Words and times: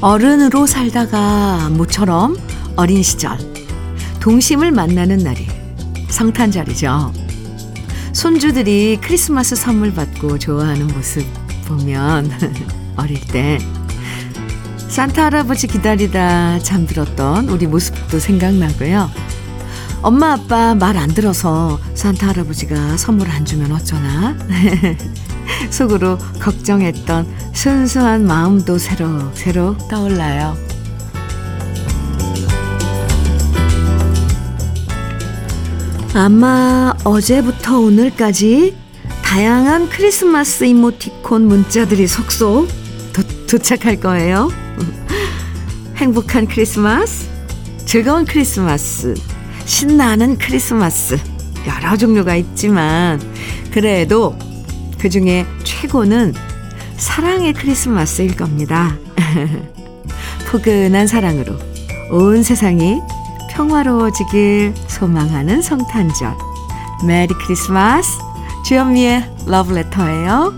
어른으로 0.00 0.66
살다가 0.66 1.68
모처럼 1.70 2.36
어린 2.76 3.02
시절 3.02 3.36
동심을 4.20 4.70
만나는 4.70 5.18
날이 5.18 5.46
성탄절이죠. 6.08 7.12
손주들이 8.12 8.98
크리스마스 9.02 9.56
선물 9.56 9.92
받고 9.94 10.38
좋아하는 10.38 10.86
모습 10.88 11.24
보면 11.66 12.30
어릴 12.96 13.20
때 13.26 13.58
산타 14.88 15.26
할아버지 15.26 15.66
기다리다 15.66 16.60
잠들었던 16.60 17.48
우리 17.48 17.66
모습도 17.66 18.18
생각나고요. 18.18 19.10
엄마 20.00 20.34
아빠 20.34 20.74
말 20.76 20.96
안 20.96 21.08
들어서 21.12 21.78
산타 21.94 22.28
할아버지가 22.28 22.96
선물 22.96 23.28
안 23.30 23.44
주면 23.44 23.72
어쩌나 23.72 24.36
속으로 25.70 26.18
걱정했던 26.40 27.26
순수한 27.52 28.26
마음도 28.26 28.78
새로 28.78 29.76
떠올라요. 29.88 30.56
아마 36.14 36.94
어제부터 37.04 37.78
오늘까지 37.78 38.74
다양한 39.22 39.88
크리스마스 39.90 40.64
이모티콘 40.64 41.46
문자들이 41.46 42.06
속속 42.06 42.66
도, 43.12 43.22
도착할 43.46 44.00
거예요. 44.00 44.50
행복한 45.96 46.46
크리스마스, 46.46 47.28
즐거운 47.84 48.24
크리스마스, 48.24 49.14
신나는 49.64 50.38
크리스마스. 50.38 51.18
여러 51.66 51.96
종류가 51.96 52.36
있지만, 52.36 53.20
그래도 53.70 54.36
그 54.98 55.08
중에 55.08 55.46
최고는 55.64 56.34
사랑의 56.96 57.52
크리스마스일 57.52 58.36
겁니다. 58.36 58.96
포근한 60.50 61.06
사랑으로 61.06 61.56
온 62.10 62.42
세상이 62.42 63.00
평화로워지길 63.50 64.74
소망하는 64.86 65.62
성탄절. 65.62 66.34
메리 67.06 67.32
크리스마스. 67.34 68.18
주현미의 68.64 69.24
러브레터예요. 69.46 70.52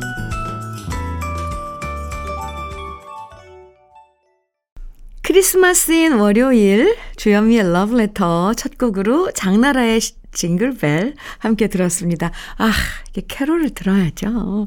크리스마스인 5.23 6.15
월요일 6.15 6.97
주현미의 7.17 7.73
러브레터 7.73 8.55
첫 8.55 8.77
곡으로 8.77 9.31
장나라의 9.33 10.01
징글벨 10.33 11.15
함께 11.39 11.69
들었습니다. 11.69 12.31
아, 12.59 12.73
이게 13.11 13.23
캐롤을 13.27 13.71
들어야죠. 13.71 14.67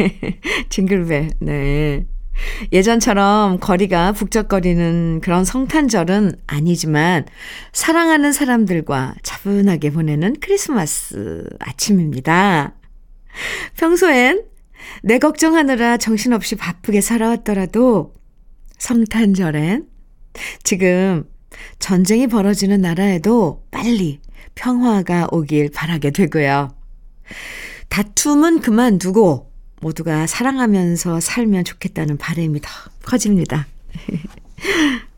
징글벨. 0.68 1.30
네. 1.40 2.06
예전처럼 2.72 3.58
거리가 3.60 4.12
북적거리는 4.12 5.20
그런 5.22 5.44
성탄절은 5.44 6.32
아니지만 6.46 7.26
사랑하는 7.72 8.32
사람들과 8.32 9.14
차분하게 9.22 9.90
보내는 9.90 10.36
크리스마스 10.40 11.44
아침입니다. 11.58 12.74
평소엔 13.76 14.44
내 15.02 15.18
걱정하느라 15.18 15.98
정신없이 15.98 16.56
바쁘게 16.56 17.00
살아왔더라도 17.00 18.14
성탄절엔 18.78 19.86
지금 20.62 21.24
전쟁이 21.78 22.26
벌어지는 22.26 22.80
나라에도 22.80 23.64
빨리 23.70 24.20
평화가 24.54 25.28
오길 25.32 25.70
바라게 25.70 26.10
되고요. 26.10 26.74
다툼은 27.88 28.60
그만두고 28.60 29.50
모두가 29.80 30.26
사랑하면서 30.26 31.20
살면 31.20 31.64
좋겠다는 31.64 32.18
바람이 32.18 32.60
더 32.60 32.68
커집니다. 33.04 33.66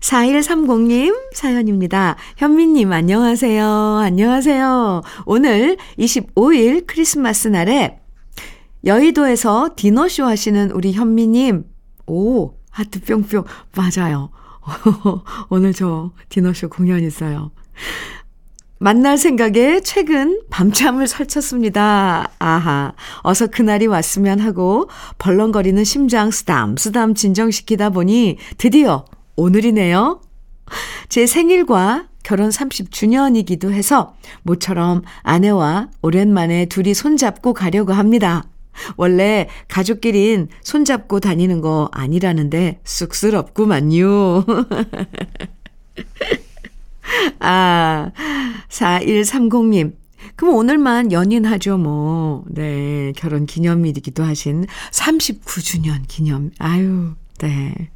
4130님 0.00 1.32
사연입니다. 1.32 2.16
현미님, 2.36 2.92
안녕하세요. 2.92 3.66
안녕하세요. 4.02 5.02
오늘 5.24 5.78
25일 5.98 6.86
크리스마스 6.86 7.48
날에 7.48 8.00
여의도에서 8.84 9.70
디너쇼 9.76 10.24
하시는 10.24 10.70
우리 10.72 10.92
현미님, 10.92 11.64
오, 12.06 12.52
하트 12.68 13.00
뿅뿅. 13.00 13.44
맞아요. 13.74 14.30
오늘 15.48 15.72
저 15.72 16.12
디너쇼 16.28 16.68
공연 16.68 17.02
있어요. 17.02 17.50
만날 18.78 19.16
생각에 19.16 19.80
최근 19.80 20.40
밤잠을 20.50 21.06
설쳤습니다. 21.06 22.28
아하, 22.38 22.92
어서 23.22 23.46
그날이 23.46 23.86
왔으면 23.86 24.40
하고 24.40 24.90
벌렁거리는 25.18 25.82
심장 25.84 26.30
쓰담 26.30 26.76
쓰담 26.76 27.14
진정시키다 27.14 27.90
보니 27.90 28.36
드디어 28.58 29.04
오늘이네요. 29.36 30.20
제 31.08 31.26
생일과 31.26 32.08
결혼 32.22 32.48
30주년이기도 32.48 33.70
해서 33.70 34.16
모처럼 34.42 35.02
아내와 35.22 35.88
오랜만에 36.02 36.66
둘이 36.66 36.94
손잡고 36.94 37.54
가려고 37.54 37.92
합니다. 37.92 38.44
원래 38.96 39.48
가족끼린 39.68 40.48
손잡고 40.62 41.20
다니는 41.20 41.60
거 41.60 41.88
아니라는데 41.92 42.80
쑥스럽구만요. 42.82 44.44
아, 47.40 48.10
4130님. 48.68 49.94
그럼 50.36 50.54
오늘만 50.54 51.12
연인하죠, 51.12 51.76
뭐. 51.78 52.44
네, 52.48 53.12
결혼 53.16 53.46
기념일이기도 53.46 54.24
하신 54.24 54.66
39주년 54.90 56.02
기념. 56.08 56.50
아유, 56.58 57.14
네. 57.38 57.90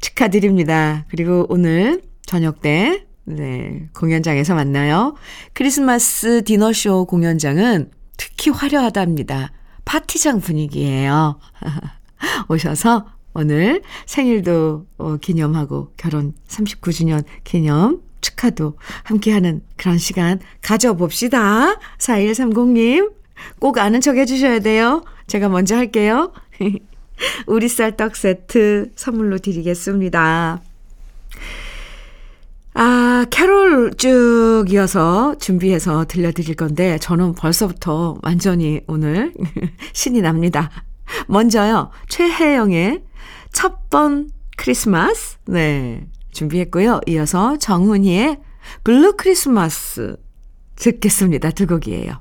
축하드립니다. 0.00 1.04
그리고 1.08 1.46
오늘 1.48 2.02
저녁 2.26 2.60
때, 2.60 3.04
네, 3.24 3.88
공연장에서 3.94 4.54
만나요. 4.54 5.14
크리스마스 5.52 6.42
디너쇼 6.44 7.06
공연장은 7.06 7.90
특히 8.16 8.50
화려하답니다. 8.50 9.52
파티장 9.84 10.40
분위기예요. 10.40 11.38
오셔서 12.48 13.06
오늘 13.34 13.82
생일도 14.06 14.86
어, 14.98 15.16
기념하고 15.18 15.92
결혼 15.96 16.34
39주년 16.48 17.24
기념 17.44 18.02
축하도 18.20 18.76
함께하는 19.04 19.62
그런 19.76 19.98
시간 19.98 20.40
가져봅시다. 20.62 21.78
4130님. 21.98 23.12
꼭 23.60 23.78
아는 23.78 24.00
척 24.00 24.16
해주셔야 24.16 24.60
돼요. 24.60 25.04
제가 25.26 25.48
먼저 25.48 25.76
할게요. 25.76 26.32
우리 27.46 27.68
쌀떡 27.68 28.16
세트 28.16 28.92
선물로 28.96 29.38
드리겠습니다. 29.38 30.62
아, 32.74 33.26
캐롤 33.30 33.94
쭉 33.96 34.66
이어서 34.68 35.34
준비해서 35.38 36.04
들려드릴 36.04 36.54
건데, 36.54 36.98
저는 36.98 37.34
벌써부터 37.34 38.18
완전히 38.22 38.80
오늘 38.86 39.32
신이 39.92 40.20
납니다. 40.22 40.70
먼저요, 41.26 41.90
최혜영의 42.08 43.02
첫 43.52 43.88
번 43.90 44.30
크리스마스. 44.56 45.38
네. 45.46 46.06
준비했고요. 46.38 47.00
이어서 47.08 47.56
정훈희의 47.58 48.38
Blue 48.84 49.14
Christmas 49.16 50.16
듣겠습니다. 50.76 51.50
두 51.50 51.66
곡이에요. 51.66 52.20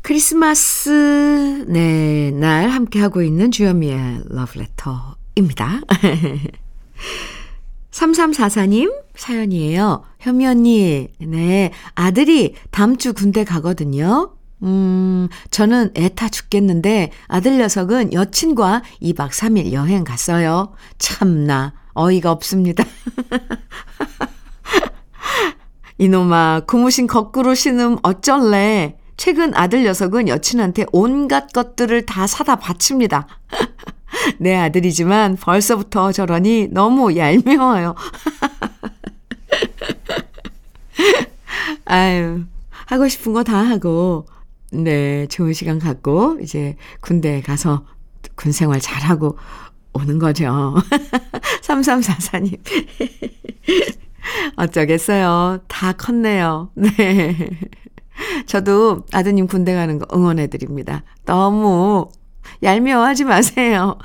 크리스마스, 0.00 1.64
네, 1.68 2.30
날 2.30 2.70
함께하고 2.70 3.22
있는 3.22 3.50
주현미의 3.50 4.24
러브레터입니다. 4.28 5.80
3344님 7.90 8.94
사연이에요. 9.16 10.04
현미 10.20 10.46
언니, 10.46 11.08
네, 11.18 11.70
아들이 11.94 12.54
다음 12.70 12.96
주 12.96 13.12
군대 13.12 13.44
가거든요. 13.44 14.34
음, 14.62 15.28
저는 15.50 15.90
애타 15.94 16.30
죽겠는데 16.30 17.10
아들 17.26 17.58
녀석은 17.58 18.14
여친과 18.14 18.82
2박 19.02 19.30
3일 19.30 19.72
여행 19.72 20.04
갔어요. 20.04 20.72
참나, 20.98 21.74
어이가 21.94 22.30
없습니다. 22.32 22.84
이놈아, 25.98 26.62
고무신 26.66 27.06
거꾸로 27.06 27.54
신음 27.54 27.98
어쩔래. 28.02 28.96
최근 29.16 29.54
아들 29.54 29.84
녀석은 29.84 30.26
여친한테 30.28 30.86
온갖 30.92 31.52
것들을 31.52 32.04
다 32.04 32.26
사다 32.26 32.56
바칩니다. 32.56 33.26
내 34.38 34.56
아들이지만 34.56 35.36
벌써부터 35.36 36.10
저러니 36.12 36.68
너무 36.72 37.16
얄미워요. 37.16 37.94
아유, 41.86 42.44
하고 42.86 43.08
싶은 43.08 43.32
거 43.32 43.42
다 43.44 43.58
하고, 43.58 44.26
네, 44.72 45.26
좋은 45.28 45.52
시간 45.52 45.78
갖고, 45.78 46.38
이제 46.42 46.76
군대에 47.00 47.40
가서 47.40 47.84
군 48.34 48.50
생활 48.52 48.80
잘하고 48.80 49.38
오는 49.94 50.18
거죠. 50.18 50.74
3344님. 51.62 52.58
어쩌겠어요. 54.56 55.60
다 55.68 55.92
컸네요. 55.92 56.70
네. 56.74 57.50
저도 58.46 59.04
아드님 59.12 59.46
군대 59.46 59.74
가는 59.74 59.98
거 59.98 60.06
응원해 60.16 60.46
드립니다. 60.46 61.02
너무 61.24 62.08
얄미워하지 62.62 63.24
마세요. 63.24 63.98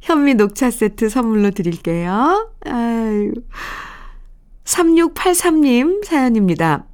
현미 0.00 0.34
녹차 0.34 0.70
세트 0.70 1.08
선물로 1.08 1.50
드릴게요. 1.50 2.50
아유. 2.64 3.32
3683님 4.64 6.04
사연입니다. 6.04 6.86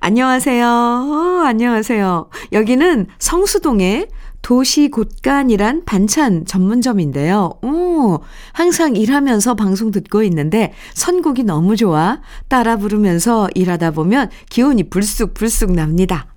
안녕하세요. 0.00 0.66
어, 0.66 1.42
안녕하세요. 1.44 2.30
여기는 2.52 3.06
성수동의 3.18 4.08
도시 4.42 4.90
곳간이란 4.90 5.84
반찬 5.84 6.44
전문점인데요. 6.44 7.58
오, 7.62 8.20
항상 8.52 8.96
일하면서 8.96 9.54
방송 9.54 9.90
듣고 9.90 10.22
있는데 10.24 10.72
선곡이 10.94 11.44
너무 11.44 11.76
좋아. 11.76 12.20
따라 12.48 12.76
부르면서 12.76 13.48
일하다 13.54 13.92
보면 13.92 14.30
기운이 14.48 14.90
불쑥불쑥 14.90 15.72
납니다. 15.72 16.34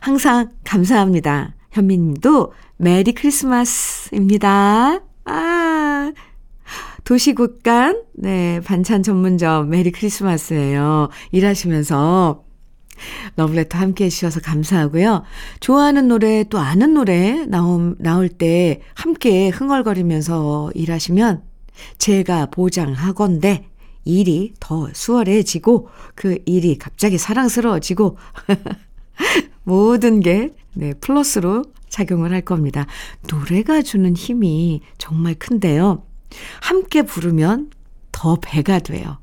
항상 0.00 0.50
감사합니다. 0.64 1.54
현미님도 1.72 2.52
메리 2.76 3.12
크리스마스입니다. 3.12 5.00
아, 5.24 6.12
도시 7.04 7.34
곳간, 7.34 8.02
네, 8.14 8.60
반찬 8.64 9.02
전문점 9.02 9.70
메리 9.70 9.90
크리스마스예요. 9.90 11.08
일하시면서 11.30 12.44
러브레터 13.36 13.78
함께 13.78 14.04
해주셔서 14.06 14.40
감사하고요. 14.40 15.22
좋아하는 15.60 16.08
노래 16.08 16.44
또 16.44 16.58
아는 16.58 16.94
노래 16.94 17.46
나오, 17.46 17.94
나올 17.98 18.28
때 18.28 18.80
함께 18.94 19.48
흥얼거리면서 19.48 20.72
일하시면 20.74 21.42
제가 21.98 22.46
보장하건데 22.46 23.68
일이 24.04 24.52
더 24.60 24.88
수월해지고 24.92 25.88
그 26.14 26.38
일이 26.44 26.76
갑자기 26.78 27.18
사랑스러워지고 27.18 28.18
모든 29.64 30.20
게 30.20 30.50
네, 30.74 30.94
플러스로 30.94 31.64
작용을 31.88 32.32
할 32.32 32.40
겁니다. 32.40 32.86
노래가 33.30 33.82
주는 33.82 34.16
힘이 34.16 34.80
정말 34.98 35.34
큰데요. 35.34 36.04
함께 36.62 37.02
부르면 37.02 37.70
더 38.10 38.38
배가 38.40 38.78
돼요. 38.78 39.18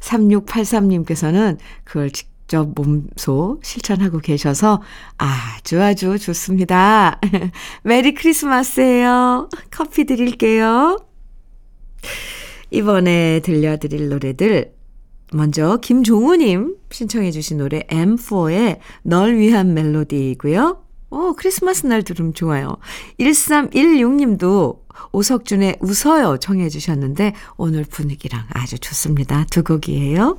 3683님께서는 0.00 1.58
그걸 1.84 2.10
직접 2.50 2.68
몸소 2.74 3.60
실천하고 3.62 4.18
계셔서 4.18 4.82
아주 5.18 5.80
아주 5.80 6.18
좋습니다. 6.18 7.20
메리 7.84 8.12
크리스마스예요. 8.12 9.48
커피 9.70 10.04
드릴게요. 10.04 10.98
이번에 12.72 13.38
들려드릴 13.44 14.08
노래들 14.08 14.72
먼저 15.32 15.76
김종우님 15.76 16.76
신청해 16.90 17.30
주신 17.30 17.58
노래 17.58 17.82
M4의 17.82 18.78
널 19.02 19.36
위한 19.36 19.72
멜로디이고요. 19.72 20.82
오, 21.10 21.34
크리스마스 21.34 21.86
날 21.86 22.02
들으면 22.02 22.34
좋아요. 22.34 22.78
1316님도 23.20 24.80
오석준의 25.12 25.76
웃어요 25.80 26.38
청해 26.38 26.68
주셨는데 26.68 27.32
오늘 27.56 27.84
분위기랑 27.84 28.46
아주 28.54 28.76
좋습니다. 28.80 29.46
두 29.50 29.62
곡이에요. 29.62 30.38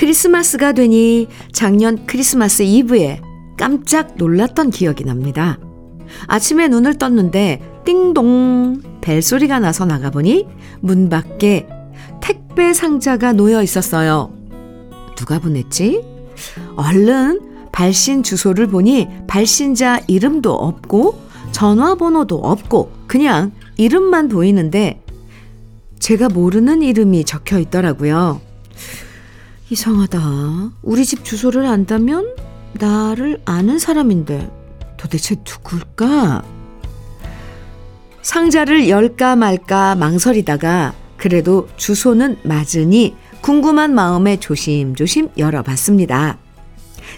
크리스마스가 0.00 0.72
되니 0.72 1.28
작년 1.52 2.06
크리스마스 2.06 2.62
이브에 2.62 3.20
깜짝 3.58 4.14
놀랐던 4.16 4.70
기억이 4.70 5.04
납니다. 5.04 5.58
아침에 6.26 6.68
눈을 6.68 6.96
떴는데 6.96 7.60
띵동 7.84 8.80
벨소리가 9.02 9.58
나서 9.58 9.84
나가보니 9.84 10.46
문 10.80 11.10
밖에 11.10 11.68
택배 12.22 12.72
상자가 12.72 13.34
놓여 13.34 13.62
있었어요. 13.62 14.32
누가 15.16 15.38
보냈지? 15.38 16.02
얼른 16.76 17.68
발신 17.70 18.22
주소를 18.22 18.68
보니 18.68 19.06
발신자 19.26 20.00
이름도 20.06 20.50
없고 20.50 21.20
전화번호도 21.52 22.36
없고 22.36 22.90
그냥 23.06 23.52
이름만 23.76 24.28
보이는데 24.28 25.02
제가 25.98 26.30
모르는 26.30 26.80
이름이 26.80 27.24
적혀 27.24 27.58
있더라고요. 27.58 28.40
이상하다. 29.70 30.72
우리 30.82 31.04
집 31.04 31.24
주소를 31.24 31.64
안다면 31.64 32.34
나를 32.74 33.40
아는 33.44 33.78
사람인데 33.78 34.50
도대체 34.96 35.36
누굴까? 35.36 36.42
상자를 38.22 38.88
열까 38.88 39.36
말까 39.36 39.94
망설이다가 39.94 40.94
그래도 41.16 41.68
주소는 41.76 42.38
맞으니 42.42 43.14
궁금한 43.40 43.94
마음에 43.94 44.38
조심조심 44.38 45.30
열어봤습니다. 45.38 46.38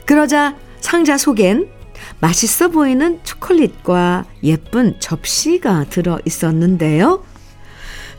그러자 0.04 0.54
상자 0.80 1.16
속엔 1.16 1.68
맛있어 2.20 2.68
보이는 2.68 3.18
초콜릿과 3.24 4.26
예쁜 4.44 4.94
접시가 5.00 5.84
들어 5.88 6.18
있었는데요. 6.24 7.24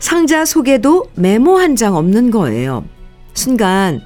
상자 0.00 0.44
속에도 0.44 1.06
메모 1.14 1.56
한 1.58 1.76
장 1.76 1.94
없는 1.94 2.30
거예요. 2.30 2.84
순간 3.32 4.02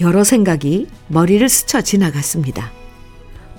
여러 0.00 0.24
생각이 0.24 0.88
머리를 1.08 1.48
스쳐 1.48 1.80
지나갔습니다. 1.80 2.70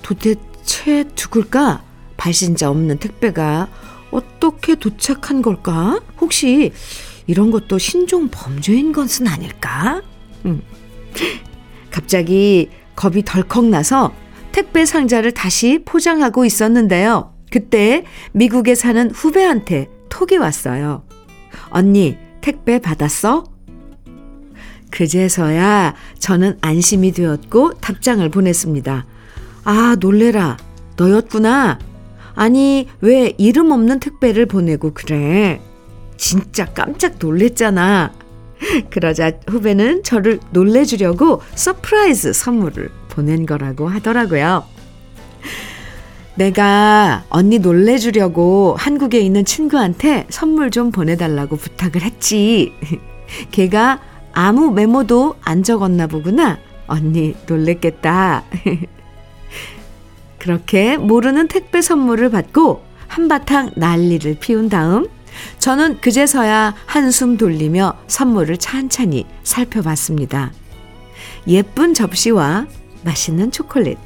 도대체 0.02 1.04
누굴까? 1.16 1.82
발신자 2.16 2.70
없는 2.70 2.98
택배가 2.98 3.68
어떻게 4.10 4.74
도착한 4.74 5.42
걸까? 5.42 6.00
혹시 6.20 6.72
이런 7.26 7.50
것도 7.50 7.78
신종 7.78 8.28
범죄인 8.30 8.92
것은 8.92 9.28
아닐까? 9.28 10.02
음. 10.46 10.62
갑자기 11.90 12.70
겁이 12.96 13.22
덜컥 13.24 13.66
나서 13.66 14.14
택배 14.52 14.86
상자를 14.86 15.32
다시 15.32 15.80
포장하고 15.84 16.44
있었는데요. 16.44 17.34
그때 17.50 18.04
미국에 18.32 18.74
사는 18.74 19.10
후배한테 19.10 19.88
톡이 20.08 20.36
왔어요. 20.36 21.04
언니, 21.70 22.16
택배 22.40 22.78
받았어? 22.78 23.44
그제서야 24.90 25.94
저는 26.18 26.58
안심이 26.60 27.12
되었고 27.12 27.74
답장을 27.74 28.28
보냈습니다. 28.28 29.06
아, 29.64 29.96
놀래라. 30.00 30.56
너였구나. 30.96 31.78
아니, 32.34 32.88
왜 33.00 33.34
이름 33.38 33.70
없는 33.72 34.00
택배를 34.00 34.46
보내고 34.46 34.92
그래? 34.94 35.60
진짜 36.16 36.64
깜짝 36.66 37.14
놀랬잖아. 37.18 38.12
그러자 38.90 39.32
후배는 39.46 40.02
저를 40.02 40.40
놀래주려고 40.50 41.42
surprise 41.54 42.32
선물을 42.32 42.90
보낸 43.08 43.46
거라고 43.46 43.88
하더라고요. 43.88 44.64
내가 46.34 47.24
언니 47.30 47.58
놀래주려고 47.58 48.76
한국에 48.78 49.18
있는 49.18 49.44
친구한테 49.44 50.26
선물 50.30 50.70
좀 50.70 50.92
보내달라고 50.92 51.56
부탁을 51.56 52.02
했지. 52.02 52.72
걔가 53.50 54.00
아무 54.32 54.70
메모도 54.70 55.36
안 55.42 55.62
적었나 55.62 56.06
보구나. 56.06 56.58
언니 56.86 57.34
놀랬겠다. 57.46 58.44
그렇게 60.38 60.96
모르는 60.96 61.48
택배 61.48 61.82
선물을 61.82 62.30
받고 62.30 62.82
한바탕 63.08 63.72
난리를 63.76 64.36
피운 64.40 64.68
다음 64.68 65.08
저는 65.58 66.00
그제서야 66.00 66.74
한숨 66.86 67.36
돌리며 67.36 67.94
선물을 68.06 68.56
찬찬히 68.58 69.26
살펴봤습니다. 69.42 70.52
예쁜 71.46 71.94
접시와 71.94 72.66
맛있는 73.02 73.50
초콜릿. 73.50 73.98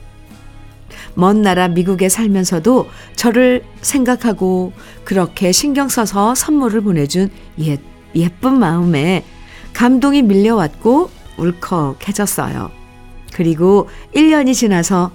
먼 1.14 1.42
나라 1.42 1.68
미국에 1.68 2.08
살면서도 2.08 2.88
저를 3.16 3.64
생각하고 3.80 4.72
그렇게 5.04 5.52
신경 5.52 5.88
써서 5.88 6.34
선물을 6.34 6.80
보내준 6.82 7.30
예, 7.60 7.78
예쁜 8.14 8.58
마음에 8.58 9.24
감동이 9.82 10.22
밀려왔고 10.22 11.10
울컥해졌어요. 11.38 12.70
그리고 13.34 13.88
1년이 14.14 14.54
지나서 14.54 15.10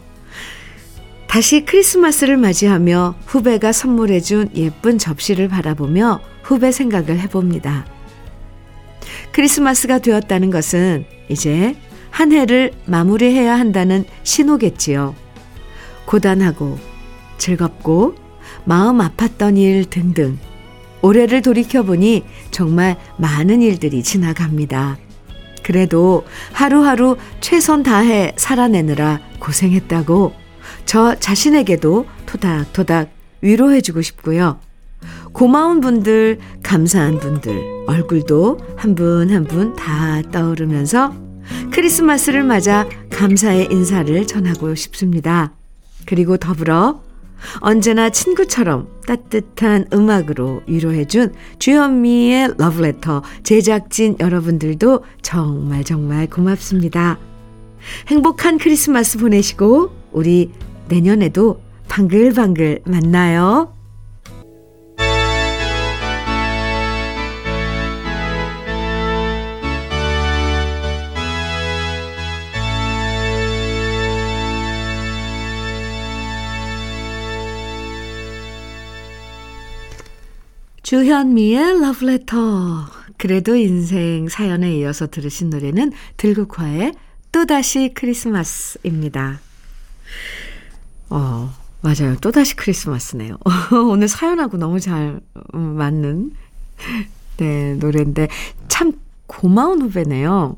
다시 1.29 1.63
크리스마스를 1.63 2.35
맞이하며 2.35 3.15
후배가 3.27 3.71
선물해준 3.71 4.49
예쁜 4.55 4.97
접시를 4.97 5.47
바라보며 5.47 6.19
후배 6.43 6.73
생각을 6.73 7.17
해봅니다. 7.17 7.85
크리스마스가 9.31 9.99
되었다는 9.99 10.51
것은 10.51 11.05
이제 11.29 11.77
한 12.09 12.33
해를 12.33 12.73
마무리해야 12.87 13.57
한다는 13.57 14.03
신호겠지요. 14.23 15.15
고단하고 16.07 16.77
즐겁고 17.37 18.15
마음 18.65 18.97
아팠던 18.97 19.57
일 19.57 19.85
등등. 19.85 20.37
올해를 21.07 21.41
돌이켜보니 21.41 22.25
정말 22.51 22.97
많은 23.17 23.61
일들이 23.61 24.03
지나갑니다. 24.03 24.97
그래도 25.63 26.25
하루하루 26.51 27.15
최선 27.39 27.81
다해 27.83 28.33
살아내느라 28.35 29.21
고생했다고 29.39 30.33
저 30.85 31.15
자신에게도 31.15 32.05
토닥토닥 32.25 33.09
위로해주고 33.41 34.01
싶고요. 34.01 34.59
고마운 35.31 35.79
분들, 35.81 36.39
감사한 36.63 37.19
분들, 37.19 37.61
얼굴도 37.87 38.59
한 38.75 38.95
분 38.95 39.29
한 39.31 39.45
분 39.45 39.75
다 39.75 40.21
떠오르면서 40.31 41.13
크리스마스를 41.71 42.43
맞아 42.43 42.85
감사의 43.11 43.69
인사를 43.71 44.25
전하고 44.27 44.75
싶습니다. 44.75 45.53
그리고 46.05 46.35
더불어 46.37 47.01
언제나 47.59 48.09
친구처럼 48.09 48.87
따뜻한 49.05 49.85
음악으로 49.93 50.61
위로해준 50.67 51.33
주현미의 51.59 52.55
러브레터 52.57 53.23
제작진 53.43 54.17
여러분들도 54.19 55.03
정말 55.21 55.83
정말 55.83 56.27
고맙습니다. 56.27 57.17
행복한 58.07 58.57
크리스마스 58.57 59.17
보내시고 59.17 59.91
우리 60.11 60.51
내년에도 60.89 61.61
방글방글 61.87 62.81
만나요. 62.85 63.76
주현미의 80.87 81.81
러브레터. 81.81 82.85
그래도 83.17 83.57
인생 83.57 84.29
사연에 84.29 84.73
이어서 84.77 85.05
들으신 85.05 85.49
노래는 85.49 85.91
들국화의 86.15 86.93
또다시 87.33 87.91
크리스마스입니다. 87.93 89.41
어, 91.09 91.53
맞아요. 91.81 92.15
또다시 92.21 92.55
크리스마스네요. 92.55 93.35
오늘 93.91 94.07
사연하고 94.07 94.55
너무 94.55 94.79
잘 94.79 95.19
음, 95.55 95.59
맞는 95.59 96.31
네, 97.35 97.73
노래인데 97.73 98.29
참 98.69 98.93
고마운 99.25 99.81
후배네요. 99.81 100.55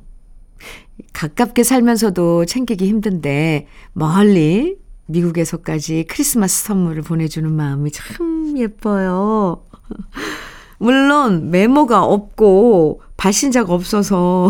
가깝게 1.12 1.63
살면서도 1.63 2.45
챙기기 2.45 2.88
힘든데 2.88 3.65
멀리 3.93 4.77
미국에서까지 5.07 6.05
크리스마스 6.07 6.65
선물을 6.65 7.01
보내주는 7.01 7.51
마음이 7.51 7.89
참 7.89 8.53
예뻐요. 8.59 9.63
물론 10.79 11.51
메모가 11.51 12.03
없고 12.03 13.01
발신자가 13.17 13.74
없어서 13.74 14.50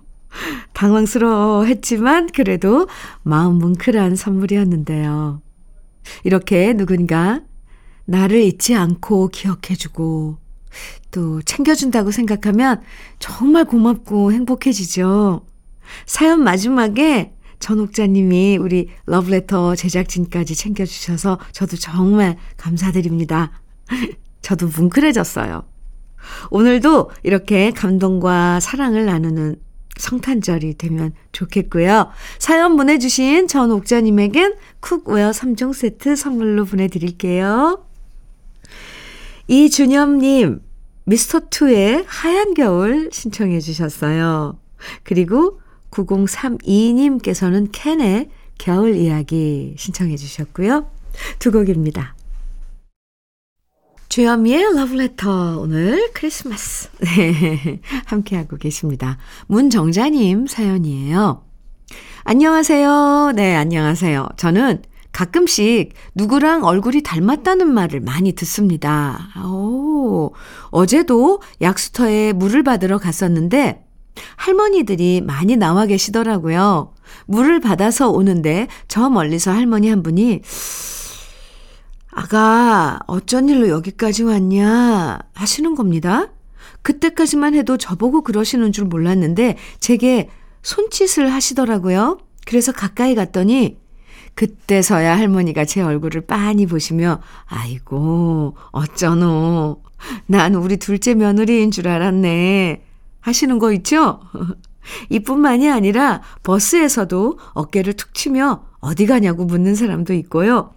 당황스러워 0.72 1.64
했지만 1.64 2.28
그래도 2.32 2.88
마음 3.22 3.58
뭉클한 3.58 4.16
선물이었는데요. 4.16 5.42
이렇게 6.24 6.72
누군가 6.72 7.42
나를 8.06 8.40
잊지 8.40 8.74
않고 8.74 9.28
기억해주고 9.28 10.38
또 11.10 11.42
챙겨준다고 11.42 12.10
생각하면 12.10 12.80
정말 13.18 13.64
고맙고 13.64 14.32
행복해지죠. 14.32 15.44
사연 16.06 16.42
마지막에 16.42 17.34
전옥자님이 17.58 18.56
우리 18.56 18.88
러브레터 19.06 19.76
제작진까지 19.76 20.54
챙겨주셔서 20.54 21.38
저도 21.52 21.76
정말 21.76 22.38
감사드립니다. 22.56 23.50
저도 24.50 24.66
뭉클해졌어요. 24.66 25.62
오늘도 26.50 27.12
이렇게 27.22 27.70
감동과 27.70 28.58
사랑을 28.58 29.06
나누는 29.06 29.54
성탄절이 29.96 30.74
되면 30.74 31.12
좋겠고요. 31.30 32.10
사연 32.40 32.76
보내주신 32.76 33.46
전 33.46 33.70
옥자님에겐 33.70 34.56
cookware 34.80 35.30
3종 35.30 35.72
세트 35.72 36.16
선물로 36.16 36.64
보내드릴게요. 36.64 37.84
이준엽님, 39.46 40.60
미스터2의 41.06 42.04
하얀 42.08 42.54
겨울 42.54 43.08
신청해 43.12 43.60
주셨어요. 43.60 44.58
그리고 45.04 45.60
9032님께서는 45.92 47.68
캔의 47.70 48.30
겨울 48.58 48.96
이야기 48.96 49.74
신청해 49.78 50.16
주셨고요. 50.16 50.90
두 51.38 51.52
곡입니다. 51.52 52.16
주현미의 54.10 54.74
러브레터 54.74 55.60
오늘 55.60 56.10
크리스마스 56.12 56.88
네, 56.98 57.80
함께하고 58.06 58.56
계십니다. 58.56 59.18
문정자님 59.46 60.48
사연이에요. 60.48 61.44
안녕하세요. 62.24 63.34
네, 63.36 63.54
안녕하세요. 63.54 64.30
저는 64.36 64.82
가끔씩 65.12 65.92
누구랑 66.16 66.64
얼굴이 66.64 67.04
닮았다는 67.04 67.72
말을 67.72 68.00
많이 68.00 68.32
듣습니다. 68.32 69.28
오, 69.44 70.32
어제도 70.70 71.40
약수터에 71.60 72.32
물을 72.32 72.64
받으러 72.64 72.98
갔었는데 72.98 73.84
할머니들이 74.34 75.20
많이 75.20 75.54
나와 75.56 75.86
계시더라고요. 75.86 76.94
물을 77.26 77.60
받아서 77.60 78.10
오는데 78.10 78.66
저 78.88 79.08
멀리서 79.08 79.52
할머니 79.52 79.88
한 79.88 80.02
분이 80.02 80.42
아가, 82.20 82.98
어쩐 83.06 83.48
일로 83.48 83.68
여기까지 83.70 84.24
왔냐? 84.24 85.18
하시는 85.32 85.74
겁니다. 85.74 86.28
그때까지만 86.82 87.54
해도 87.54 87.78
저보고 87.78 88.22
그러시는 88.22 88.72
줄 88.72 88.84
몰랐는데 88.84 89.56
제게 89.78 90.28
손짓을 90.60 91.32
하시더라고요. 91.32 92.18
그래서 92.44 92.72
가까이 92.72 93.14
갔더니 93.14 93.78
그때서야 94.34 95.16
할머니가 95.16 95.64
제 95.64 95.80
얼굴을 95.80 96.22
빤히 96.22 96.66
보시며 96.66 97.20
아이고 97.46 98.54
어쩌노 98.70 99.82
난 100.26 100.54
우리 100.54 100.76
둘째 100.76 101.14
며느리인 101.14 101.70
줄 101.70 101.88
알았네 101.88 102.84
하시는 103.20 103.58
거 103.58 103.72
있죠? 103.72 104.20
이뿐만이 105.08 105.70
아니라 105.70 106.20
버스에서도 106.42 107.38
어깨를 107.54 107.94
툭 107.94 108.12
치며 108.12 108.64
어디 108.78 109.06
가냐고 109.06 109.46
묻는 109.46 109.74
사람도 109.74 110.12
있고요. 110.14 110.74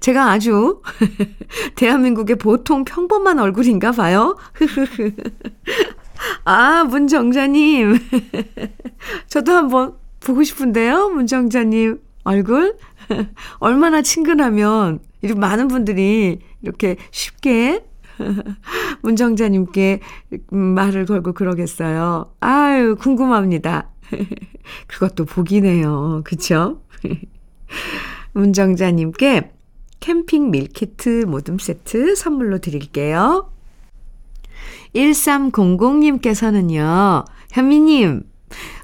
제가 0.00 0.30
아주 0.30 0.82
대한민국의 1.76 2.36
보통 2.36 2.84
평범한 2.84 3.38
얼굴인가 3.38 3.92
봐요. 3.92 4.36
아, 6.44 6.84
문정자님. 6.84 7.98
저도 9.28 9.52
한번 9.52 9.94
보고 10.20 10.42
싶은데요, 10.42 11.10
문정자님 11.10 12.00
얼굴. 12.24 12.76
얼마나 13.58 14.02
친근하면 14.02 15.00
이렇게 15.22 15.38
많은 15.38 15.68
분들이 15.68 16.40
이렇게 16.62 16.96
쉽게 17.10 17.84
문정자님께 19.02 20.00
말을 20.50 21.06
걸고 21.06 21.32
그러겠어요. 21.32 22.32
아유, 22.40 22.96
궁금합니다. 22.98 23.90
그것도 24.86 25.26
복이네요. 25.26 26.22
그쵸? 26.24 26.80
문정자님께 28.32 29.50
캠핑 30.06 30.50
밀키트 30.52 31.24
모듬 31.26 31.58
세트 31.58 32.14
선물로 32.14 32.58
드릴게요. 32.58 33.50
1300님께서는요, 34.94 37.24
현미님, 37.50 38.22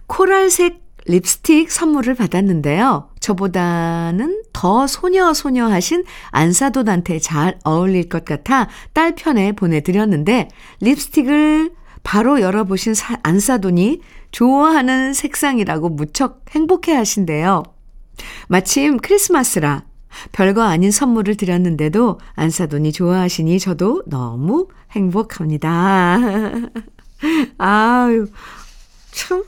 코랄색 0.09 0.83
립스틱 1.07 1.71
선물을 1.71 2.17
받았는데요. 2.17 3.09
저보다는 3.21 4.43
더 4.53 4.89
소녀소녀 4.89 5.67
하신 5.67 6.03
안사돈한테 6.33 7.21
잘 7.21 7.57
어울릴 7.63 8.09
것 8.09 8.25
같아 8.25 8.69
딸 8.93 9.15
편에 9.15 9.53
보내드렸는데, 9.53 10.49
립스틱을 10.81 11.71
바로 12.03 12.41
열어보신 12.41 12.95
안사돈이 13.23 14.01
좋아하는 14.33 15.15
색상이라고 15.15 15.89
무척 15.89 16.45
행복해 16.51 16.95
하신대요. 16.95 17.63
마침 18.49 18.97
크리스마스라 18.97 19.85
별거 20.33 20.63
아닌 20.63 20.91
선물을 20.91 21.37
드렸는데도 21.37 22.21
안사돈이 22.35 22.93
좋아하시니 22.93 23.59
저도 23.59 24.03
너무 24.07 24.69
행복합니다. 24.93 26.19
아유, 27.59 28.27
참, 29.11 29.45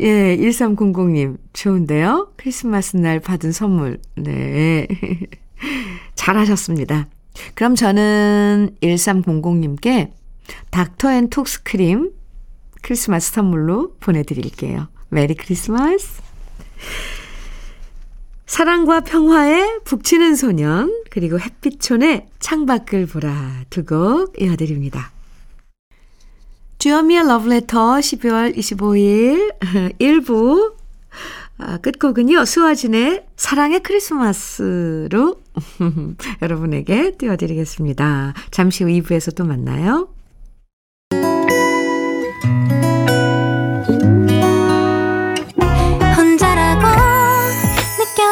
예, 0.00 0.36
1300님, 0.36 1.38
좋은데요? 1.52 2.32
크리스마스 2.36 2.96
날 2.96 3.20
받은 3.20 3.52
선물. 3.52 3.98
네. 4.16 4.86
잘하셨습니다. 6.14 7.06
그럼 7.54 7.74
저는 7.74 8.76
1300님께 8.82 10.10
닥터 10.70 11.12
앤 11.12 11.30
톡스 11.30 11.62
크림 11.62 12.12
크리스마스 12.82 13.32
선물로 13.32 13.94
보내드릴게요. 14.00 14.88
메리 15.08 15.34
크리스마스. 15.34 16.20
사랑과 18.48 19.00
평화에 19.00 19.78
북치는 19.84 20.34
소년, 20.34 20.90
그리고 21.10 21.38
햇빛촌의 21.38 22.28
창밖을 22.40 23.04
보라 23.06 23.64
두 23.68 23.84
곡 23.84 24.40
이어드립니다. 24.40 25.12
주현미의 26.78 27.26
러브레터 27.28 27.96
12월 27.96 28.56
25일 28.56 29.52
1부 30.00 30.72
아, 31.58 31.76
끝곡은요. 31.78 32.44
수아진의 32.46 33.26
사랑의 33.36 33.82
크리스마스로 33.82 35.42
여러분에게 36.40 37.16
띄워드리겠습니다. 37.18 38.32
잠시 38.50 38.84
후 38.84 38.90
2부에서 38.90 39.34
또 39.36 39.44
만나요. 39.44 40.08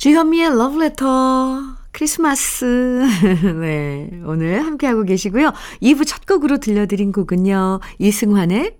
주현미의 0.00 0.46
Love 0.46 0.82
Letter. 0.82 1.76
크리스마스. 1.92 2.64
네. 3.60 4.08
오늘 4.24 4.64
함께하고 4.64 5.02
계시고요. 5.02 5.52
2부 5.82 6.06
첫 6.06 6.24
곡으로 6.24 6.56
들려드린 6.56 7.12
곡은요. 7.12 7.80
이승환의 7.98 8.78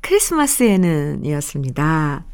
크리스마스에는 0.00 1.26
이었습니다. 1.26 2.24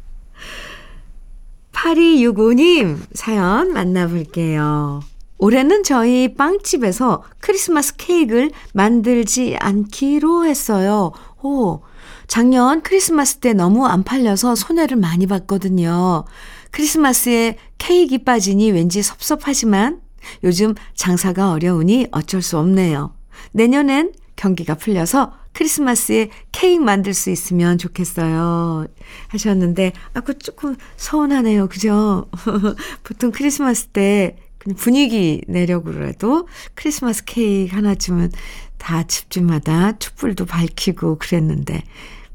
8265님 1.73 2.99
사연 3.13 3.73
만나볼게요. 3.73 5.01
올해는 5.37 5.83
저희 5.83 6.33
빵집에서 6.33 7.23
크리스마스 7.41 7.97
케이크를 7.97 8.51
만들지 8.73 9.57
않기로 9.59 10.45
했어요. 10.45 11.11
오, 11.43 11.81
작년 12.27 12.81
크리스마스 12.81 13.39
때 13.39 13.51
너무 13.51 13.87
안 13.87 14.03
팔려서 14.03 14.55
손해를 14.55 14.95
많이 14.95 15.27
봤거든요. 15.27 16.23
크리스마스에 16.71 17.57
케이크 17.81 18.19
빠지니 18.19 18.69
왠지 18.69 19.01
섭섭하지만 19.01 20.01
요즘 20.43 20.75
장사가 20.93 21.49
어려우니 21.51 22.09
어쩔 22.11 22.43
수 22.43 22.59
없네요. 22.59 23.15
내년엔 23.53 24.13
경기가 24.35 24.75
풀려서 24.75 25.33
크리스마스에 25.53 26.29
케이크 26.51 26.79
만들 26.79 27.15
수 27.15 27.31
있으면 27.31 27.79
좋겠어요. 27.79 28.85
하셨는데, 29.29 29.93
아, 30.13 30.19
그 30.19 30.37
조금 30.37 30.75
서운하네요. 30.95 31.67
그죠? 31.69 32.29
보통 33.03 33.31
크리스마스 33.31 33.87
때 33.87 34.37
그냥 34.59 34.77
분위기 34.77 35.41
내려고라도 35.47 36.47
크리스마스 36.75 37.25
케이크 37.25 37.75
하나쯤은 37.75 38.31
다 38.77 39.01
집집마다 39.03 39.97
촛불도 39.97 40.45
밝히고 40.45 41.17
그랬는데, 41.17 41.83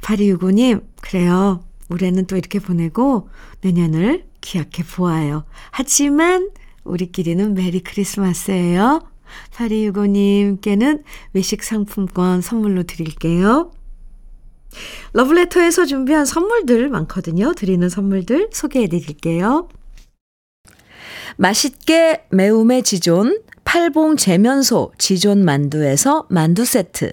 8265님, 0.03 0.83
그래요. 1.01 1.63
올해는 1.91 2.27
또 2.27 2.37
이렇게 2.37 2.59
보내고 2.59 3.29
내년을 3.61 4.27
기약해 4.41 4.83
보아요. 4.85 5.45
하지만 5.71 6.51
우리끼리는 6.85 7.55
메리 7.55 7.81
크리스마스예요. 7.81 9.03
8265님께는 9.53 11.03
외식 11.33 11.63
상품권 11.63 12.41
선물로 12.41 12.85
드릴게요. 12.85 13.73
러브레터에서 15.13 15.87
준비한 15.87 16.25
선물들 16.25 16.89
많거든요. 16.89 17.55
드리는 17.55 17.89
선물들 17.89 18.51
소개해 18.53 18.89
드릴게요. 18.89 19.69
맛있게 21.37 22.25
매움의 22.31 22.83
지존 22.83 23.43
팔봉 23.65 24.17
재면소 24.17 24.93
지존 24.97 25.45
만두에서 25.45 26.27
만두 26.31 26.65
세트 26.65 27.13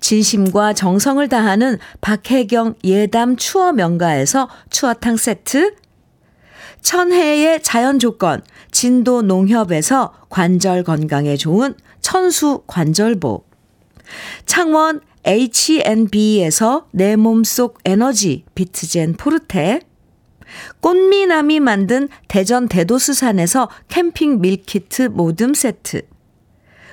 진심과 0.00 0.72
정성을 0.72 1.26
다하는 1.28 1.78
박혜경 2.00 2.76
예담 2.84 3.36
추어 3.36 3.72
명가에서 3.72 4.48
추어탕 4.70 5.16
세트. 5.16 5.74
천혜의 6.80 7.62
자연 7.62 7.98
조건 7.98 8.42
진도 8.70 9.22
농협에서 9.22 10.14
관절 10.28 10.84
건강에 10.84 11.36
좋은 11.36 11.74
천수 12.00 12.62
관절보. 12.66 13.44
창원 14.46 15.00
H&B에서 15.24 16.86
내 16.92 17.16
몸속 17.16 17.78
에너지 17.84 18.44
비트젠 18.54 19.14
포르테. 19.14 19.80
꽃미남이 20.80 21.60
만든 21.60 22.08
대전 22.28 22.68
대도수산에서 22.68 23.68
캠핑 23.88 24.40
밀키트 24.40 25.02
모듬 25.02 25.52
세트. 25.52 26.02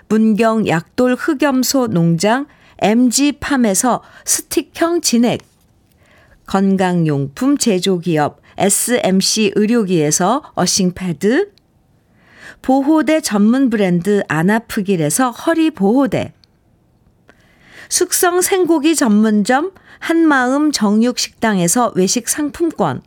문경 0.10 0.68
약돌 0.68 1.16
흑염소 1.16 1.88
농장 1.88 2.48
MG팜에서 2.80 4.02
스틱형 4.26 5.02
진액 5.02 5.42
건강용품 6.46 7.58
제조기업 7.58 8.42
SMC 8.58 9.54
의료기에서 9.56 10.44
어싱패드 10.56 11.52
보호대 12.62 13.22
전문 13.22 13.70
브랜드 13.70 14.24
아나프길에서 14.28 15.32
허리보호대 15.32 16.34
숙성 17.90 18.42
생고기 18.42 18.96
전문점 18.96 19.72
한마음 20.00 20.72
정육식당에서 20.72 21.94
외식 21.96 22.28
상품권 22.28 23.02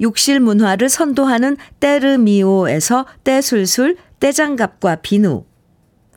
욕실 0.00 0.40
문화를 0.40 0.88
선도하는 0.88 1.56
때르미오에서 1.80 3.06
때술술 3.22 3.96
때장갑과 4.20 4.96
비누 4.96 5.44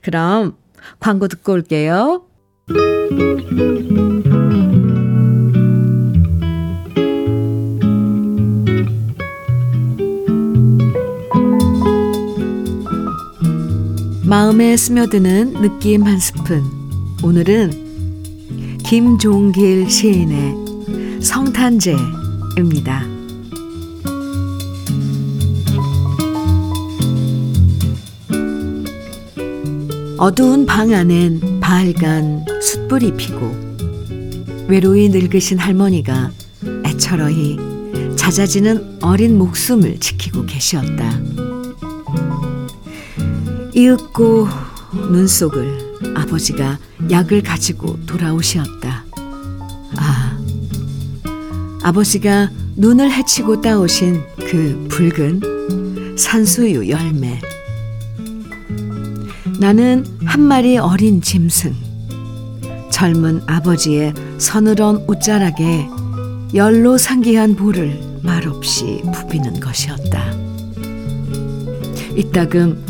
그럼 0.00 0.56
광고 1.00 1.28
듣고 1.28 1.52
올게요. 1.52 2.24
마음에 14.24 14.76
스며드는 14.78 15.60
느낌 15.60 16.04
한 16.04 16.18
스푼. 16.18 16.62
오늘은 17.22 18.78
김종길 18.78 19.90
시인의 19.90 21.20
성탄제입니다. 21.22 23.11
어두운 30.22 30.66
방 30.66 30.94
안엔 30.94 31.58
밝은 31.58 32.44
숯불 32.62 33.00
쇳불이 33.00 33.16
피고 33.16 33.50
외로이 34.68 35.08
늙으신 35.08 35.58
할머니가 35.58 36.30
애처러이 36.86 37.56
잦아지는 38.14 38.98
어린 39.02 39.36
목숨을 39.36 39.98
지키고 39.98 40.46
계시었다. 40.46 41.10
이윽고 43.74 44.46
눈 45.10 45.26
속을 45.26 46.14
아버지가 46.14 46.78
약을 47.10 47.42
가지고 47.42 47.98
돌아오시었다. 48.06 49.04
아, 49.96 50.38
아버지가 51.82 52.48
눈을 52.76 53.10
헤치고 53.10 53.60
따오신 53.60 54.22
그 54.36 54.86
붉은 54.88 56.14
산수유 56.16 56.88
열매. 56.90 57.40
나는 59.62 60.04
한 60.24 60.40
마리 60.40 60.76
어린 60.76 61.22
짐승. 61.22 61.72
젊은 62.90 63.42
아버지의 63.46 64.12
서늘한 64.38 65.04
옷자락에 65.06 65.86
열로 66.52 66.98
상기한 66.98 67.54
볼을 67.54 67.96
말없이 68.24 69.00
부비는 69.14 69.60
것이었다. 69.60 70.32
이따금 72.16 72.84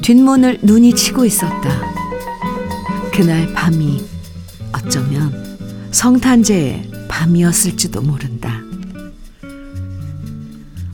뒷문을 0.00 0.60
눈이 0.62 0.94
치고 0.94 1.26
있었다. 1.26 1.82
그날 3.12 3.52
밤이 3.52 4.02
어쩌면 4.72 5.58
성탄제의 5.90 6.92
밤이었을지도 7.08 8.00
모른다. 8.00 8.62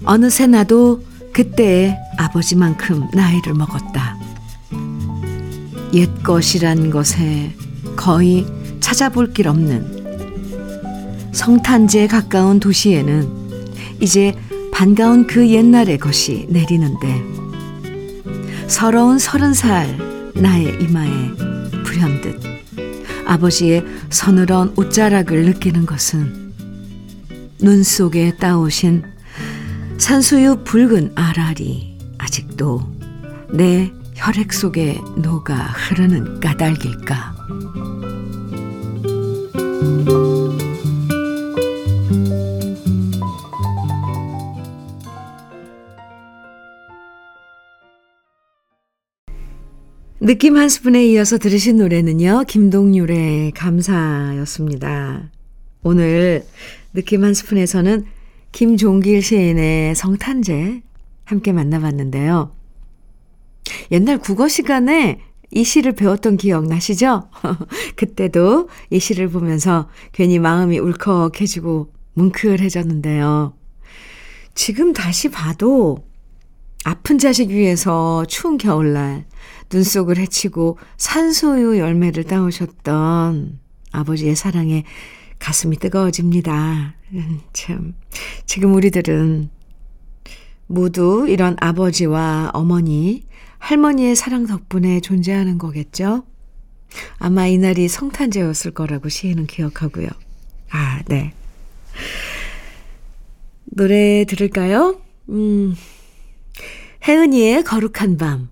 어느새 0.04 0.48
나도 0.48 1.00
그때의 1.32 1.96
아버지만큼 2.18 3.06
나이를 3.14 3.54
먹었다. 3.54 4.11
옛 5.94 6.08
것이란 6.22 6.90
것에 6.90 7.54
거의 7.96 8.46
찾아볼 8.80 9.32
길 9.32 9.48
없는 9.48 11.30
성탄제에 11.32 12.06
가까운 12.06 12.60
도시에는 12.60 13.28
이제 14.00 14.34
반가운 14.72 15.26
그 15.26 15.48
옛날의 15.48 15.98
것이 15.98 16.46
내리는데 16.48 17.22
서러운 18.68 19.18
서른 19.18 19.52
살 19.52 19.98
나의 20.34 20.78
이마에 20.80 21.10
불현듯 21.84 22.40
아버지의 23.26 23.84
서늘한 24.10 24.72
옷자락을 24.76 25.44
느끼는 25.44 25.86
것은 25.86 26.52
눈 27.60 27.82
속에 27.82 28.36
따오신 28.36 29.04
산수유 29.98 30.64
붉은 30.64 31.12
알알이 31.14 31.98
아직도 32.18 32.82
내 33.52 33.92
혈액 34.24 34.52
속에 34.52 35.00
녹아 35.16 35.52
흐르는 35.56 36.38
까닭일까. 36.38 37.34
느낌 50.20 50.56
한 50.56 50.68
스푼에 50.68 51.04
이어서 51.08 51.36
들으신 51.36 51.78
노래는요, 51.78 52.44
김동률의 52.46 53.50
감사였습니다. 53.50 55.32
오늘 55.82 56.44
느낌 56.94 57.24
한 57.24 57.34
스푼에서는 57.34 58.06
김종길 58.52 59.20
시인의 59.20 59.96
성탄제 59.96 60.82
함께 61.24 61.50
만나봤는데요. 61.50 62.61
옛날 63.90 64.18
국어 64.18 64.48
시간에 64.48 65.20
이 65.50 65.64
시를 65.64 65.92
배웠던 65.92 66.38
기억 66.38 66.66
나시죠? 66.66 67.28
그때도 67.96 68.68
이 68.90 68.98
시를 68.98 69.28
보면서 69.28 69.88
괜히 70.12 70.38
마음이 70.38 70.78
울컥해지고 70.78 71.92
뭉클해졌는데요. 72.14 73.54
지금 74.54 74.92
다시 74.92 75.30
봐도 75.30 76.04
아픈 76.84 77.18
자식 77.18 77.50
위해서 77.50 78.24
추운 78.26 78.58
겨울날 78.58 79.26
눈 79.68 79.82
속을 79.82 80.18
헤치고 80.18 80.78
산소유 80.96 81.78
열매를 81.78 82.24
따오셨던 82.24 83.60
아버지의 83.92 84.34
사랑에 84.34 84.84
가슴이 85.38 85.76
뜨거워집니다. 85.76 86.94
음, 87.12 87.40
참. 87.52 87.94
지금 88.46 88.74
우리들은 88.74 89.50
모두 90.66 91.26
이런 91.28 91.56
아버지와 91.60 92.50
어머니, 92.54 93.24
할머니의 93.62 94.16
사랑 94.16 94.46
덕분에 94.46 94.98
존재하는 94.98 95.56
거겠죠? 95.56 96.24
아마 97.18 97.46
이날이 97.46 97.86
성탄제였을 97.86 98.72
거라고 98.72 99.08
시인은 99.08 99.46
기억하고요. 99.46 100.08
아, 100.70 101.00
네. 101.06 101.32
노래 103.64 104.24
들을까요? 104.24 105.00
음, 105.28 105.76
혜은이의 107.06 107.62
거룩한 107.62 108.16
밤. 108.18 108.50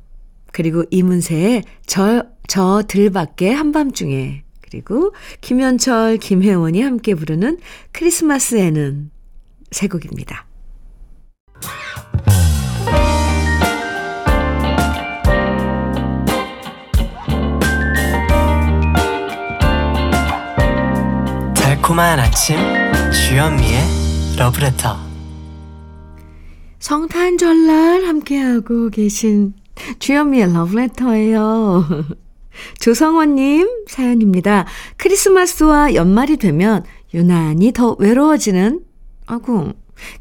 그리고 0.53 0.85
이문세의 0.91 1.65
저, 1.87 2.25
저 2.47 2.85
들밖에 2.87 3.51
한밤중에. 3.51 4.45
그리고 4.61 5.13
김현철, 5.41 6.19
김혜원이 6.19 6.83
함께 6.83 7.17
부르는 7.17 7.59
크리스마스에는 7.91 9.11
세 9.73 9.89
곡입니다. 9.89 10.47
달콤한 21.91 22.21
아침 22.21 22.57
주현미의 23.13 23.81
러브레터 24.39 24.97
성탄절날 26.79 28.05
함께하고 28.05 28.91
계신 28.91 29.55
주현미의 29.99 30.53
러브레터예요. 30.53 31.85
조성원님 32.79 33.87
사연입니다. 33.89 34.67
크리스마스와 34.99 35.95
연말이 35.95 36.37
되면 36.37 36.85
유난히 37.13 37.73
더 37.73 37.97
외로워지는 37.99 38.83
아구 39.27 39.73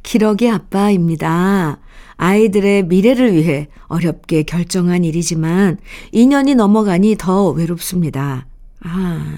기러기 0.01 0.49
아빠입니다. 0.49 1.79
아이들의 2.17 2.85
미래를 2.85 3.33
위해 3.33 3.67
어렵게 3.83 4.41
결정한 4.43 5.03
일이지만 5.03 5.77
2년이 6.13 6.55
넘어가니 6.55 7.15
더 7.19 7.51
외롭습니다. 7.51 8.48
아, 8.81 9.37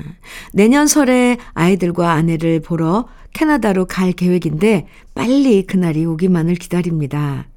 내년 0.54 0.88
설에 0.88 1.38
아이들과 1.54 2.12
아내를 2.12 2.62
보러 2.62 3.08
캐나다로 3.34 3.86
갈 3.86 4.12
계획인데 4.12 4.88
빨리 5.16 5.66
그날이 5.66 6.06
오기만을 6.06 6.56
기다립니다. 6.56 7.48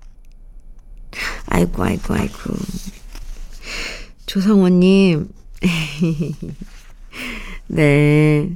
아이고, 1.47 1.83
아이고, 1.83 2.15
아이고. 2.15 2.55
조성원님. 4.27 5.29
네. 7.69 8.51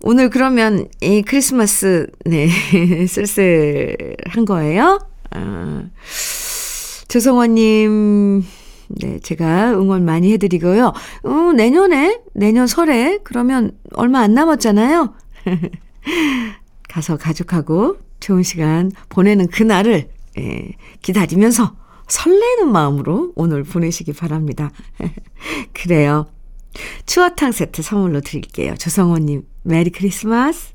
오늘 0.00 0.30
그러면 0.30 0.88
이 1.00 1.22
크리스마스, 1.22 2.06
네, 2.24 2.48
쓸쓸한 3.08 4.44
거예요? 4.46 4.98
아, 5.30 5.84
조성원님, 7.08 8.44
네, 8.88 9.18
제가 9.20 9.72
응원 9.72 10.04
많이 10.04 10.32
해드리고요. 10.32 10.92
어, 11.22 11.52
내년에, 11.54 12.20
내년 12.34 12.66
설에, 12.66 13.18
그러면 13.24 13.72
얼마 13.94 14.20
안 14.20 14.34
남았잖아요. 14.34 15.14
가서 16.88 17.16
가족하고 17.16 17.98
좋은 18.20 18.42
시간 18.42 18.90
보내는 19.08 19.48
그날을 19.48 20.08
예, 20.38 20.72
기다리면서 21.02 21.76
설레는 22.08 22.70
마음으로 22.70 23.32
오늘 23.34 23.64
보내시기 23.64 24.12
바랍니다. 24.12 24.70
그래요. 25.72 26.26
추어탕 27.06 27.52
세트 27.52 27.82
선물로 27.82 28.20
드릴게요. 28.20 28.74
조성호님, 28.76 29.44
메리 29.62 29.90
크리스마스. 29.90 30.74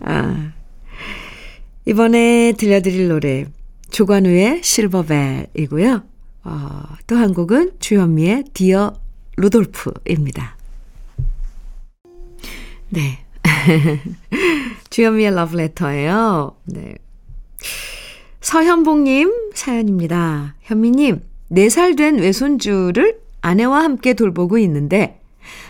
아, 0.00 0.52
이번에 1.84 2.54
들려드릴 2.56 3.08
노래, 3.08 3.46
조관우의 3.90 4.62
실버벨이고요. 4.62 6.11
어, 6.44 6.82
또한 7.06 7.34
곡은 7.34 7.72
주현미의 7.78 8.44
디어 8.52 8.94
루돌프입니다. 9.36 10.56
네. 12.90 13.24
주현미의 14.90 15.34
러브레터예요. 15.34 16.56
네. 16.64 16.94
서현봉님 18.40 19.52
사연입니다. 19.54 20.56
현미님, 20.62 21.22
4살 21.52 21.96
된 21.96 22.18
외손주를 22.18 23.20
아내와 23.40 23.84
함께 23.84 24.14
돌보고 24.14 24.58
있는데 24.58 25.21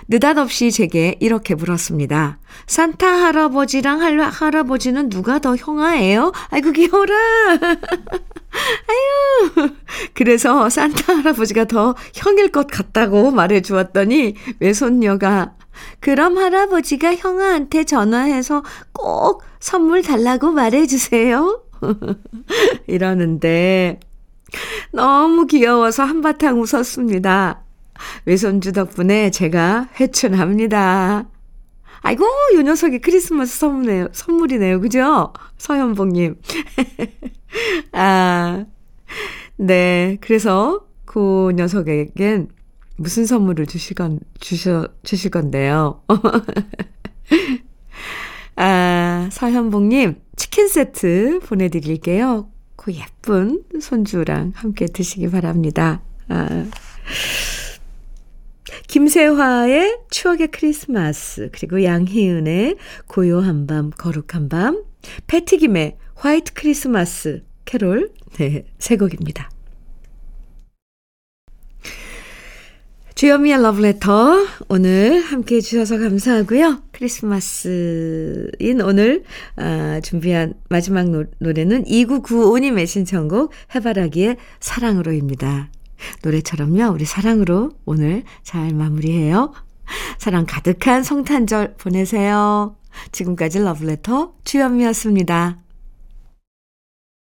느닷없이 0.08 0.70
제게 0.70 1.16
이렇게 1.20 1.54
물었습니다. 1.54 2.38
산타 2.66 3.06
할아버지랑 3.06 4.00
할, 4.00 4.20
할아버지는 4.20 5.08
누가 5.08 5.38
더 5.38 5.56
형아예요? 5.56 6.32
아이고 6.50 6.72
귀여워라. 6.72 7.14
아유. 8.88 9.68
그래서 10.14 10.68
산타 10.68 11.16
할아버지가 11.16 11.64
더 11.64 11.94
형일 12.14 12.52
것 12.52 12.66
같다고 12.66 13.30
말해 13.30 13.62
주었더니 13.62 14.34
외손녀가 14.60 15.54
그럼 16.00 16.36
할아버지가 16.36 17.16
형아한테 17.16 17.84
전화해서 17.84 18.62
꼭 18.92 19.42
선물 19.60 20.02
달라고 20.02 20.52
말해 20.52 20.86
주세요. 20.86 21.62
이러는데 22.86 24.00
너무 24.92 25.46
귀여워서 25.46 26.04
한바탕 26.04 26.60
웃었습니다. 26.60 27.61
외손주 28.24 28.72
덕분에 28.72 29.30
제가 29.30 29.88
회춘합니다. 29.98 31.28
아이고, 32.00 32.24
요 32.56 32.62
녀석이 32.62 33.00
크리스마스 33.00 33.58
선물이네요. 33.58 34.08
선물이네요. 34.12 34.80
그죠? 34.80 35.32
서현복님. 35.58 36.36
아, 37.92 38.64
네. 39.56 40.18
그래서 40.20 40.86
그 41.04 41.52
녀석에겐 41.54 42.48
무슨 42.96 43.24
선물을 43.24 43.66
주실 43.66 43.94
건, 43.94 44.18
주셔, 44.40 44.88
주실 45.04 45.30
건데요. 45.30 46.02
아, 48.56 49.28
서현복님, 49.30 50.16
치킨 50.36 50.68
세트 50.68 51.40
보내드릴게요. 51.44 52.50
그 52.76 52.92
예쁜 52.94 53.62
손주랑 53.80 54.52
함께 54.56 54.86
드시기 54.86 55.30
바랍니다. 55.30 56.02
아. 56.28 56.66
김세화의 58.92 60.00
추억의 60.10 60.48
크리스마스, 60.48 61.48
그리고 61.50 61.82
양희은의 61.82 62.76
고요한 63.06 63.66
밤, 63.66 63.88
거룩한 63.88 64.50
밤, 64.50 64.84
패티김의 65.28 65.96
화이트 66.14 66.52
크리스마스 66.52 67.42
캐롤, 67.64 68.12
네, 68.34 68.66
세 68.78 68.98
곡입니다. 68.98 69.48
주현미의 73.14 73.62
러브레터 73.62 74.46
오늘 74.68 75.22
함께 75.22 75.56
해주셔서 75.56 75.96
감사하고요. 75.96 76.82
크리스마스인 76.92 78.82
오늘 78.84 79.24
아, 79.56 80.00
준비한 80.02 80.52
마지막 80.68 81.08
노, 81.08 81.24
노래는 81.38 81.84
2995님의 81.84 82.86
신청곡 82.86 83.52
해바라기의 83.74 84.36
사랑으로입니다. 84.60 85.70
노래처럼요. 86.22 86.92
우리 86.92 87.04
사랑으로 87.04 87.72
오늘 87.84 88.24
잘 88.42 88.72
마무리해요. 88.72 89.52
사랑 90.18 90.46
가득한 90.46 91.02
성탄절 91.02 91.74
보내세요. 91.78 92.76
지금까지 93.12 93.60
러브레터 93.60 94.34
주현미였습니다. 94.44 95.61